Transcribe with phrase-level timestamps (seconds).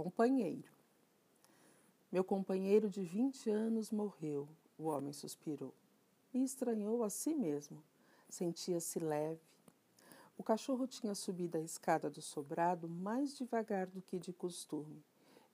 [0.00, 0.70] Companheiro.
[2.12, 5.74] Meu companheiro de vinte anos morreu, o homem suspirou.
[6.32, 7.82] E estranhou a si mesmo.
[8.28, 9.40] Sentia-se leve.
[10.38, 15.02] O cachorro tinha subido a escada do sobrado mais devagar do que de costume,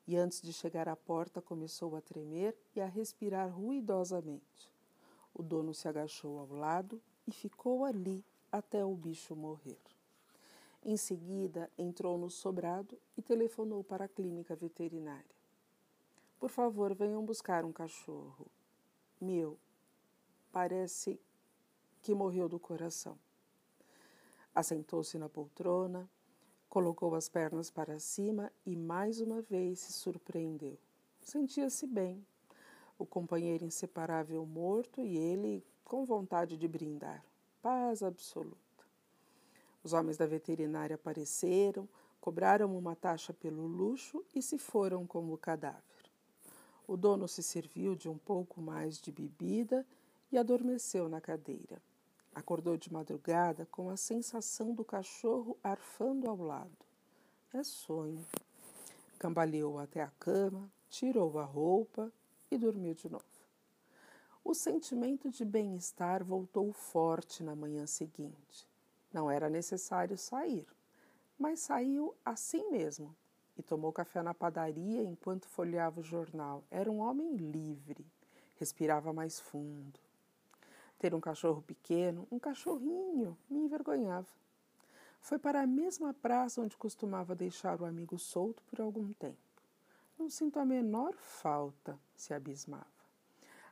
[0.06, 4.70] e antes de chegar à porta começou a tremer e a respirar ruidosamente.
[5.32, 8.22] O dono se agachou ao lado e ficou ali
[8.52, 9.93] até o bicho morrer.
[10.84, 15.24] Em seguida, entrou no sobrado e telefonou para a clínica veterinária.
[16.38, 18.46] Por favor, venham buscar um cachorro.
[19.18, 19.56] Meu,
[20.52, 21.18] parece
[22.02, 23.18] que morreu do coração.
[24.54, 26.06] Assentou-se na poltrona,
[26.68, 30.78] colocou as pernas para cima e mais uma vez se surpreendeu.
[31.22, 32.22] Sentia-se bem.
[32.98, 37.24] O companheiro inseparável morto e ele com vontade de brindar.
[37.62, 38.73] Paz absoluta.
[39.84, 41.86] Os homens da veterinária apareceram,
[42.18, 45.82] cobraram uma taxa pelo luxo e se foram com o cadáver.
[46.88, 49.86] O dono se serviu de um pouco mais de bebida
[50.32, 51.82] e adormeceu na cadeira.
[52.34, 56.84] Acordou de madrugada com a sensação do cachorro arfando ao lado.
[57.52, 58.24] É sonho.
[59.18, 62.10] Cambaleou até a cama, tirou a roupa
[62.50, 63.24] e dormiu de novo.
[64.42, 68.73] O sentimento de bem-estar voltou forte na manhã seguinte.
[69.14, 70.66] Não era necessário sair,
[71.38, 73.14] mas saiu assim mesmo
[73.56, 76.64] e tomou café na padaria enquanto folheava o jornal.
[76.68, 78.04] Era um homem livre,
[78.56, 80.00] respirava mais fundo.
[80.98, 84.26] Ter um cachorro pequeno, um cachorrinho, me envergonhava.
[85.20, 89.38] Foi para a mesma praça onde costumava deixar o amigo solto por algum tempo.
[90.18, 92.84] Não sinto a menor falta, se abismava.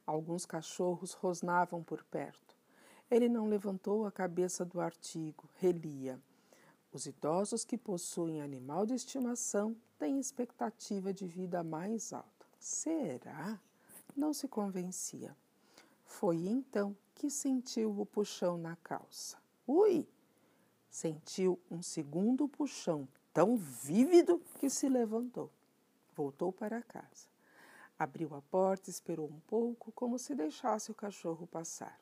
[0.07, 2.62] Alguns cachorros rosnavam por perto.
[3.13, 6.19] Ele não levantou a cabeça do artigo, relia.
[6.91, 12.47] Os idosos que possuem animal de estimação têm expectativa de vida mais alta.
[12.59, 13.61] Será?
[14.17, 15.37] Não se convencia.
[16.07, 19.37] Foi então que sentiu o puxão na calça.
[19.67, 20.09] Ui!
[20.89, 25.51] Sentiu um segundo puxão tão vívido que se levantou.
[26.17, 27.29] Voltou para casa.
[27.99, 32.01] Abriu a porta, esperou um pouco, como se deixasse o cachorro passar.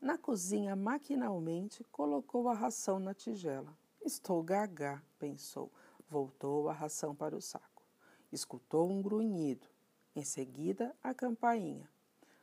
[0.00, 3.76] Na cozinha, maquinalmente, colocou a ração na tigela.
[4.02, 5.70] Estou gagá, pensou.
[6.08, 7.82] Voltou a ração para o saco.
[8.32, 9.66] Escutou um grunhido.
[10.16, 11.86] Em seguida, a campainha.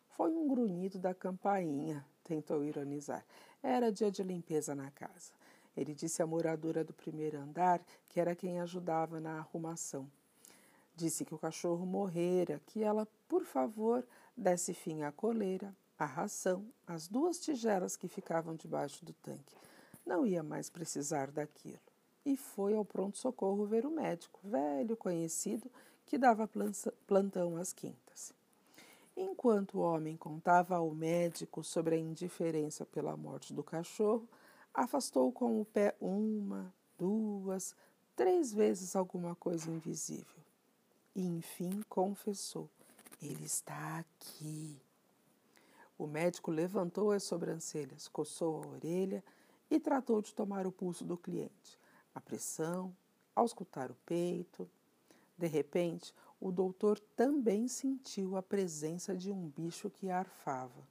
[0.10, 3.26] Foi um grunhido da campainha, tentou ironizar.
[3.62, 5.32] Era dia de limpeza na casa.
[5.76, 10.08] Ele disse à moradora do primeiro andar que era quem ajudava na arrumação.
[10.96, 16.66] Disse que o cachorro morrera, que ela, por favor, desse fim à coleira, a ração,
[16.86, 19.56] as duas tigelas que ficavam debaixo do tanque.
[20.06, 21.80] Não ia mais precisar daquilo.
[22.26, 25.72] E foi ao pronto-socorro ver o médico, velho conhecido,
[26.06, 26.50] que dava
[27.06, 28.34] plantão às quintas.
[29.16, 34.28] Enquanto o homem contava ao médico sobre a indiferença pela morte do cachorro,
[34.74, 37.76] afastou com o pé uma, duas,
[38.16, 40.44] três vezes alguma coisa invisível.
[41.16, 42.70] E enfim confessou:
[43.22, 44.80] Ele está aqui.
[45.98, 49.24] O médico levantou as sobrancelhas, coçou a orelha
[49.70, 51.80] e tratou de tomar o pulso do cliente.
[52.14, 52.96] A pressão,
[53.36, 54.70] auscultar o peito.
[55.36, 60.88] De repente, o doutor também sentiu a presença de um bicho que arfava.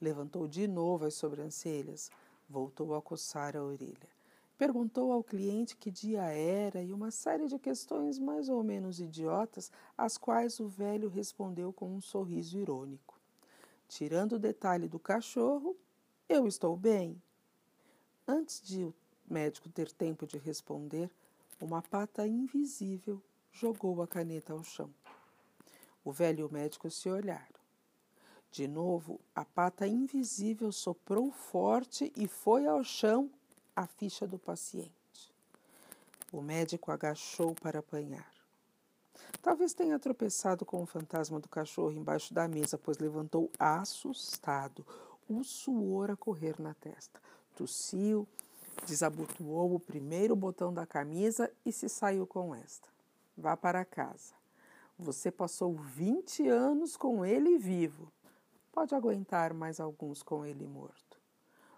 [0.00, 2.10] Levantou de novo as sobrancelhas,
[2.48, 4.08] voltou a coçar a orelha.
[4.56, 9.70] Perguntou ao cliente que dia era e uma série de questões mais ou menos idiotas,
[9.96, 13.17] às quais o velho respondeu com um sorriso irônico.
[13.88, 15.74] Tirando o detalhe do cachorro,
[16.28, 17.20] eu estou bem.
[18.26, 18.94] Antes de o
[19.28, 21.10] médico ter tempo de responder,
[21.58, 24.92] uma pata invisível jogou a caneta ao chão.
[26.04, 27.58] O velho e o médico se olharam.
[28.50, 33.30] De novo, a pata invisível soprou forte e foi ao chão
[33.74, 34.92] a ficha do paciente.
[36.30, 38.37] O médico agachou para apanhar.
[39.42, 44.84] Talvez tenha tropeçado com o fantasma do cachorro embaixo da mesa, pois levantou assustado,
[45.28, 47.20] o suor a correr na testa.
[47.54, 48.26] Tossiu,
[48.86, 52.88] desabotoou o primeiro botão da camisa e se saiu com esta.
[53.36, 54.34] Vá para casa.
[54.98, 58.10] Você passou 20 anos com ele vivo.
[58.72, 61.18] Pode aguentar mais alguns com ele morto.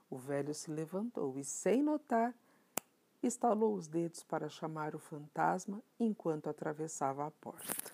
[0.09, 2.35] O velho se levantou e, sem notar,
[3.23, 7.90] estalou os dedos para chamar o fantasma enquanto atravessava a porta.